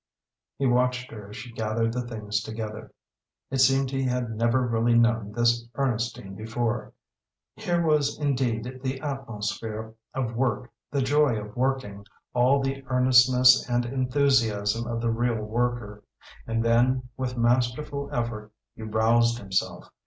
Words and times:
He 0.57 0.65
watched 0.65 1.11
her 1.11 1.29
as 1.29 1.35
she 1.37 1.51
gathered 1.51 1.93
the 1.93 2.01
things 2.01 2.41
together. 2.41 2.91
It 3.51 3.59
seemed 3.59 3.91
he 3.91 4.01
had 4.05 4.31
never 4.35 4.65
really 4.65 4.95
known 4.97 5.31
this 5.31 5.67
Ernestine 5.75 6.33
before. 6.33 6.93
Here 7.55 7.85
was 7.85 8.17
indeed 8.17 8.79
the 8.81 8.99
atmosphere 9.01 9.93
of 10.15 10.33
work, 10.35 10.71
the 10.89 11.03
joy 11.03 11.39
of 11.39 11.55
working, 11.55 12.03
all 12.33 12.63
the 12.63 12.83
earnestness 12.87 13.69
and 13.69 13.85
enthusiasm 13.85 14.87
of 14.87 15.01
the 15.01 15.11
real 15.11 15.43
worker. 15.43 16.03
And 16.47 16.65
then, 16.65 17.07
with 17.15 17.37
masterful 17.37 18.09
effort, 18.11 18.51
he 18.75 18.81
roused 18.81 19.37
himself. 19.37 19.87